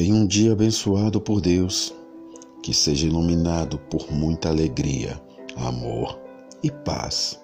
Tenha 0.00 0.14
um 0.14 0.26
dia 0.26 0.52
abençoado 0.52 1.20
por 1.20 1.42
Deus, 1.42 1.94
que 2.62 2.72
seja 2.72 3.06
iluminado 3.06 3.78
por 3.78 4.10
muita 4.10 4.48
alegria, 4.48 5.20
amor 5.54 6.18
e 6.62 6.70
paz. 6.70 7.38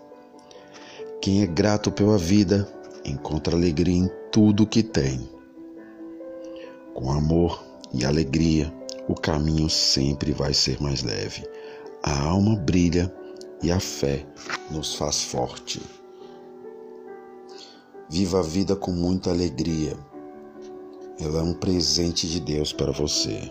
Quem 1.21 1.42
é 1.42 1.47
grato 1.47 1.92
pela 1.92 2.17
vida 2.17 2.67
encontra 3.04 3.54
alegria 3.54 3.99
em 3.99 4.11
tudo 4.33 4.67
que 4.67 4.83
tem. 4.83 5.29
Com 6.95 7.13
amor 7.13 7.63
e 7.92 8.06
alegria, 8.06 8.73
o 9.07 9.15
caminho 9.15 9.69
sempre 9.69 10.33
vai 10.33 10.54
ser 10.54 10.81
mais 10.81 11.03
leve. 11.03 11.47
A 12.03 12.23
alma 12.23 12.57
brilha 12.57 13.15
e 13.63 13.71
a 13.71 13.79
fé 13.79 14.25
nos 14.71 14.95
faz 14.95 15.23
forte. 15.25 15.83
Viva 18.09 18.38
a 18.38 18.43
vida 18.43 18.75
com 18.75 18.93
muita 18.93 19.29
alegria 19.29 19.95
ela 21.19 21.41
é 21.41 21.43
um 21.43 21.55
presente 21.55 22.29
de 22.29 22.41
Deus 22.41 22.73
para 22.73 22.93
você. 22.93 23.51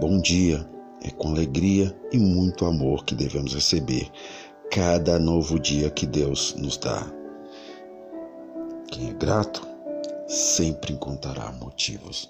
Bom 0.00 0.20
dia, 0.20 0.68
é 1.02 1.10
com 1.10 1.28
alegria 1.28 1.96
e 2.12 2.18
muito 2.18 2.66
amor 2.66 3.04
que 3.04 3.14
devemos 3.14 3.54
receber 3.54 4.10
cada 4.70 5.18
novo 5.18 5.58
dia 5.58 5.90
que 5.90 6.06
Deus 6.06 6.54
nos 6.54 6.76
dá. 6.76 7.06
Quem 8.88 9.08
é 9.08 9.12
grato 9.14 9.66
sempre 10.26 10.92
encontrará 10.92 11.50
motivos 11.52 12.28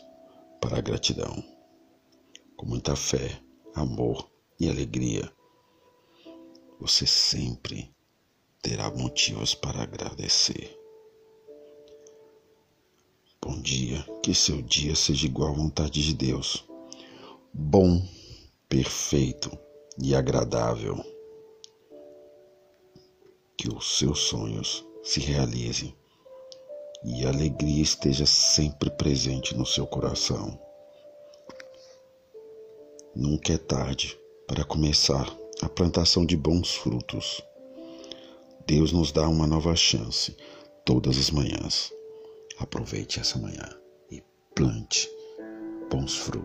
para 0.61 0.79
a 0.79 0.81
gratidão. 0.81 1.43
Com 2.57 2.67
muita 2.67 2.95
fé, 2.95 3.41
amor 3.75 4.31
e 4.61 4.69
alegria, 4.69 5.29
você 6.79 7.07
sempre 7.07 7.93
terá 8.61 8.91
motivos 8.91 9.55
para 9.55 9.83
agradecer. 9.83 10.82
Dia, 13.63 14.05
que 14.25 14.35
seu 14.35 14.61
dia 14.61 14.97
seja 14.97 15.25
igual 15.25 15.51
à 15.51 15.53
vontade 15.53 16.03
de 16.03 16.13
Deus. 16.13 16.65
Bom, 17.55 18.05
perfeito 18.69 19.57
e 20.03 20.17
agradável. 20.17 20.97
Que 23.57 23.69
os 23.73 23.99
seus 23.99 24.19
sonhos 24.19 24.85
se 25.05 25.21
realizem 25.21 25.95
e 27.05 27.25
a 27.25 27.29
alegria 27.29 27.81
esteja 27.81 28.27
sempre 28.27 28.91
presente 28.91 29.57
no 29.57 29.65
seu 29.65 29.87
coração. 29.87 30.59
Nunca 33.15 33.53
é 33.53 33.59
tarde 33.59 34.19
para 34.49 34.65
começar 34.65 35.33
a 35.63 35.69
plantação 35.69 36.27
de 36.27 36.37
bons 36.37 36.75
frutos. 36.75 37.41
Deus 38.67 38.91
nos 38.91 39.13
dá 39.13 39.29
uma 39.29 39.47
nova 39.47 39.77
chance 39.77 40.37
todas 40.85 41.17
as 41.17 41.31
manhãs. 41.31 41.93
Aproveite 42.63 43.19
essa 43.19 43.41
manhã 43.41 43.69
e 44.09 44.23
plante 44.55 45.11
bons 45.91 46.17
frutos. 46.17 46.42